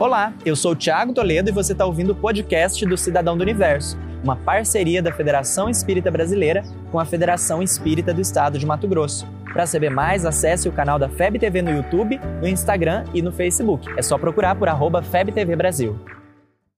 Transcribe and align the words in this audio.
Olá, 0.00 0.32
eu 0.46 0.54
sou 0.54 0.72
o 0.72 0.76
Thiago 0.76 1.12
Toledo 1.12 1.50
e 1.50 1.52
você 1.52 1.72
está 1.72 1.84
ouvindo 1.84 2.12
o 2.12 2.14
podcast 2.14 2.86
do 2.86 2.96
Cidadão 2.96 3.36
do 3.36 3.42
Universo, 3.42 3.98
uma 4.22 4.36
parceria 4.36 5.02
da 5.02 5.10
Federação 5.10 5.68
Espírita 5.68 6.08
Brasileira 6.08 6.62
com 6.92 7.00
a 7.00 7.04
Federação 7.04 7.60
Espírita 7.60 8.14
do 8.14 8.20
Estado 8.20 8.60
de 8.60 8.64
Mato 8.64 8.86
Grosso. 8.86 9.26
Para 9.52 9.66
saber 9.66 9.90
mais, 9.90 10.24
acesse 10.24 10.68
o 10.68 10.72
canal 10.72 11.00
da 11.00 11.08
FEB 11.08 11.40
TV 11.40 11.62
no 11.62 11.72
YouTube, 11.72 12.20
no 12.40 12.46
Instagram 12.46 13.06
e 13.12 13.20
no 13.20 13.32
Facebook. 13.32 13.88
É 13.96 14.02
só 14.02 14.16
procurar 14.16 14.54
por 14.54 14.68
arroba 14.68 15.02
FebTV 15.02 15.56
Brasil. 15.56 15.98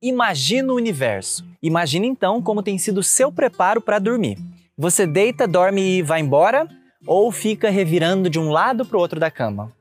Imagina 0.00 0.72
o 0.72 0.76
universo. 0.76 1.44
Imagine 1.60 2.06
então 2.06 2.40
como 2.40 2.62
tem 2.62 2.78
sido 2.78 3.02
seu 3.02 3.32
preparo 3.32 3.80
para 3.80 3.98
dormir. 3.98 4.38
Você 4.76 5.08
deita, 5.08 5.48
dorme 5.48 5.98
e 5.98 6.02
vai 6.02 6.20
embora? 6.20 6.68
Ou 7.04 7.32
fica 7.32 7.68
revirando 7.68 8.30
de 8.30 8.38
um 8.38 8.50
lado 8.50 8.84
para 8.84 8.96
o 8.96 9.00
outro 9.00 9.18
da 9.18 9.28
cama? 9.28 9.72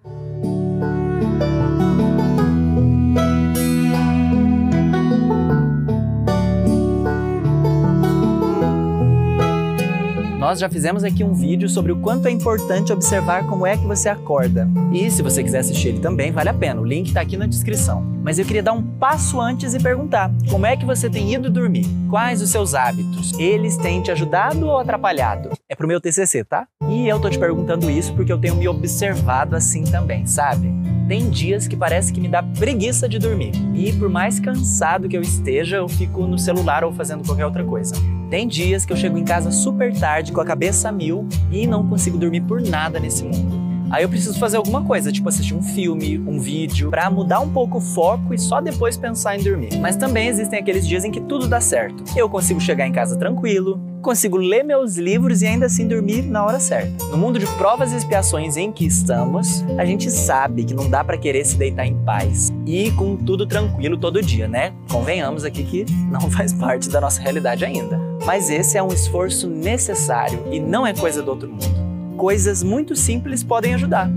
Nós 10.47 10.59
já 10.59 10.69
fizemos 10.69 11.03
aqui 11.03 11.25
um 11.25 11.33
vídeo 11.33 11.67
sobre 11.67 11.91
o 11.91 11.97
quanto 11.97 12.25
é 12.25 12.31
importante 12.31 12.93
observar 12.93 13.45
como 13.47 13.67
é 13.67 13.75
que 13.75 13.85
você 13.85 14.07
acorda. 14.07 14.65
E 14.93 15.11
se 15.11 15.21
você 15.21 15.43
quiser 15.43 15.59
assistir 15.59 15.89
ele 15.89 15.99
também, 15.99 16.31
vale 16.31 16.47
a 16.47 16.53
pena. 16.53 16.79
O 16.79 16.85
link 16.85 17.07
está 17.07 17.19
aqui 17.19 17.35
na 17.35 17.45
descrição. 17.45 18.01
Mas 18.23 18.39
eu 18.39 18.45
queria 18.45 18.63
dar 18.63 18.71
um 18.71 18.81
passo 18.81 19.41
antes 19.41 19.73
e 19.73 19.77
perguntar: 19.77 20.31
como 20.49 20.65
é 20.65 20.77
que 20.77 20.85
você 20.85 21.09
tem 21.09 21.33
ido 21.33 21.49
dormir? 21.49 21.85
Quais 22.09 22.41
os 22.41 22.49
seus 22.49 22.73
hábitos? 22.73 23.37
Eles 23.37 23.75
têm 23.75 24.01
te 24.01 24.09
ajudado 24.09 24.67
ou 24.67 24.77
atrapalhado? 24.77 25.49
É 25.67 25.75
pro 25.75 25.85
meu 25.85 25.99
TCC, 25.99 26.45
tá? 26.45 26.65
E 26.87 27.09
eu 27.09 27.19
tô 27.19 27.29
te 27.29 27.37
perguntando 27.37 27.91
isso 27.91 28.13
porque 28.13 28.31
eu 28.31 28.37
tenho 28.37 28.55
me 28.55 28.69
observado 28.69 29.53
assim 29.53 29.83
também, 29.83 30.25
sabe? 30.25 30.71
Tem 31.09 31.29
dias 31.29 31.67
que 31.67 31.75
parece 31.75 32.13
que 32.13 32.21
me 32.21 32.29
dá 32.29 32.41
preguiça 32.41 33.09
de 33.09 33.19
dormir. 33.19 33.51
E 33.75 33.91
por 33.91 34.07
mais 34.07 34.39
cansado 34.39 35.09
que 35.09 35.17
eu 35.17 35.21
esteja, 35.21 35.75
eu 35.75 35.89
fico 35.89 36.25
no 36.25 36.39
celular 36.39 36.85
ou 36.85 36.93
fazendo 36.93 37.25
qualquer 37.25 37.45
outra 37.45 37.65
coisa. 37.65 37.93
Tem 38.29 38.47
dias 38.47 38.85
que 38.85 38.91
eu 38.91 38.97
chego 38.97 39.17
em 39.17 39.23
casa 39.23 39.51
super 39.51 39.93
tarde, 39.97 40.31
com 40.31 40.41
a 40.41 40.45
cabeça 40.45 40.89
a 40.89 40.91
mil 40.91 41.27
e 41.51 41.65
não 41.65 41.87
consigo 41.87 42.17
dormir 42.17 42.41
por 42.41 42.61
nada 42.61 42.99
nesse 42.99 43.23
mundo. 43.23 43.67
Aí 43.89 44.03
eu 44.03 44.09
preciso 44.09 44.37
fazer 44.37 44.57
alguma 44.57 44.83
coisa, 44.83 45.13
tipo 45.13 45.29
assistir 45.29 45.53
um 45.53 45.61
filme, 45.61 46.19
um 46.19 46.39
vídeo, 46.39 46.89
para 46.89 47.09
mudar 47.09 47.39
um 47.39 47.49
pouco 47.49 47.77
o 47.77 47.81
foco 47.81 48.33
e 48.33 48.37
só 48.37 48.59
depois 48.59 48.97
pensar 48.97 49.39
em 49.39 49.43
dormir. 49.43 49.77
Mas 49.79 49.95
também 49.95 50.27
existem 50.27 50.59
aqueles 50.59 50.85
dias 50.85 51.05
em 51.05 51.11
que 51.11 51.21
tudo 51.21 51.47
dá 51.47 51.61
certo. 51.61 52.03
Eu 52.15 52.27
consigo 52.27 52.59
chegar 52.59 52.85
em 52.85 52.91
casa 52.91 53.17
tranquilo, 53.17 53.79
consigo 54.01 54.35
ler 54.35 54.63
meus 54.63 54.97
livros 54.97 55.41
e 55.41 55.47
ainda 55.47 55.67
assim 55.67 55.87
dormir 55.87 56.21
na 56.23 56.43
hora 56.45 56.59
certa. 56.59 57.05
No 57.05 57.17
mundo 57.17 57.39
de 57.39 57.45
provas 57.55 57.93
e 57.93 57.95
expiações 57.95 58.57
em 58.57 58.73
que 58.73 58.85
estamos, 58.85 59.63
a 59.77 59.85
gente 59.85 60.11
sabe 60.11 60.65
que 60.65 60.73
não 60.73 60.89
dá 60.89 61.01
para 61.01 61.17
querer 61.17 61.45
se 61.45 61.55
deitar 61.55 61.85
em 61.85 61.95
paz 62.03 62.51
e 62.65 62.91
com 62.91 63.15
tudo 63.15 63.47
tranquilo 63.47 63.97
todo 63.97 64.21
dia, 64.21 64.49
né? 64.49 64.73
Convenhamos 64.91 65.45
aqui 65.45 65.63
que 65.63 65.85
não 66.11 66.21
faz 66.29 66.51
parte 66.51 66.89
da 66.89 66.99
nossa 66.99 67.21
realidade 67.21 67.63
ainda. 67.63 68.06
Mas 68.27 68.51
esse 68.51 68.77
é 68.77 68.83
um 68.83 68.93
esforço 68.93 69.49
necessário 69.49 70.47
e 70.51 70.59
não 70.59 70.85
é 70.85 70.93
coisa 70.93 71.23
do 71.23 71.31
outro 71.31 71.49
mundo 71.49 71.87
coisas 72.17 72.63
muito 72.63 72.95
simples 72.95 73.43
podem 73.43 73.75
ajudar, 73.75 74.09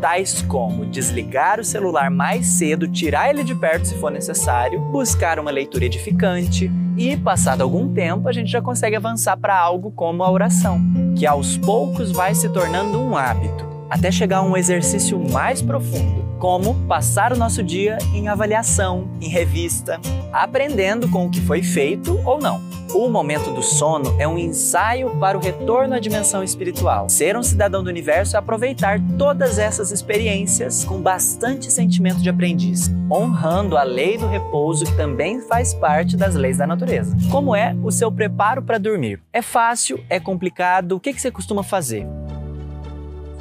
tais 0.00 0.42
como 0.42 0.84
desligar 0.84 1.60
o 1.60 1.64
celular 1.64 2.10
mais 2.10 2.46
cedo, 2.46 2.88
tirar 2.88 3.30
ele 3.30 3.44
de 3.44 3.54
perto 3.54 3.86
se 3.86 3.94
for 3.94 4.10
necessário, 4.10 4.80
buscar 4.90 5.38
uma 5.38 5.52
leitura 5.52 5.84
edificante 5.84 6.70
e, 6.96 7.16
passado 7.16 7.62
algum 7.62 7.92
tempo, 7.94 8.28
a 8.28 8.32
gente 8.32 8.50
já 8.50 8.60
consegue 8.60 8.96
avançar 8.96 9.36
para 9.36 9.56
algo 9.56 9.92
como 9.92 10.24
a 10.24 10.30
oração, 10.30 10.80
que 11.16 11.24
aos 11.24 11.56
poucos 11.56 12.10
vai 12.10 12.34
se 12.34 12.48
tornando 12.48 13.00
um 13.00 13.16
hábito, 13.16 13.64
até 13.88 14.10
chegar 14.10 14.38
a 14.38 14.42
um 14.42 14.56
exercício 14.56 15.18
mais 15.18 15.62
profundo 15.62 16.24
como 16.38 16.74
passar 16.86 17.32
o 17.32 17.38
nosso 17.38 17.62
dia 17.62 17.96
em 18.12 18.28
avaliação, 18.28 19.08
em 19.20 19.28
revista, 19.28 19.98
aprendendo 20.32 21.08
com 21.08 21.24
o 21.24 21.30
que 21.30 21.40
foi 21.40 21.62
feito 21.62 22.20
ou 22.24 22.38
não. 22.38 22.73
O 22.94 23.08
momento 23.08 23.50
do 23.50 23.60
sono 23.60 24.14
é 24.20 24.28
um 24.28 24.38
ensaio 24.38 25.10
para 25.18 25.36
o 25.36 25.40
retorno 25.40 25.96
à 25.96 25.98
dimensão 25.98 26.44
espiritual. 26.44 27.08
Ser 27.08 27.36
um 27.36 27.42
cidadão 27.42 27.82
do 27.82 27.90
universo 27.90 28.36
é 28.36 28.38
aproveitar 28.38 29.00
todas 29.18 29.58
essas 29.58 29.90
experiências 29.90 30.84
com 30.84 31.02
bastante 31.02 31.72
sentimento 31.72 32.22
de 32.22 32.30
aprendiz, 32.30 32.88
honrando 33.10 33.76
a 33.76 33.82
lei 33.82 34.16
do 34.16 34.28
repouso 34.28 34.84
que 34.84 34.96
também 34.96 35.40
faz 35.40 35.74
parte 35.74 36.16
das 36.16 36.36
leis 36.36 36.58
da 36.58 36.68
natureza. 36.68 37.16
Como 37.32 37.54
é 37.54 37.76
o 37.82 37.90
seu 37.90 38.12
preparo 38.12 38.62
para 38.62 38.78
dormir? 38.78 39.20
É 39.32 39.42
fácil? 39.42 39.98
É 40.08 40.20
complicado? 40.20 40.92
O 40.92 41.00
que 41.00 41.12
você 41.12 41.32
costuma 41.32 41.64
fazer? 41.64 42.06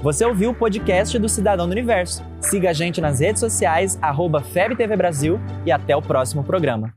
Você 0.02 0.26
ouviu 0.26 0.50
o 0.50 0.56
podcast 0.56 1.18
do 1.20 1.30
Cidadão 1.30 1.68
do 1.68 1.72
Universo. 1.72 2.26
Siga 2.42 2.72
a 2.72 2.74
gente 2.74 3.00
nas 3.00 3.20
redes 3.20 3.40
sociais, 3.40 4.00
FebTV 4.52 4.98
Brasil 4.98 5.40
e 5.64 5.72
até 5.72 5.96
o 5.96 6.02
próximo 6.02 6.44
programa. 6.44 6.94